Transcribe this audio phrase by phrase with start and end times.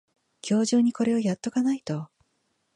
[0.41, 2.09] 今日中にこれをやっとかないと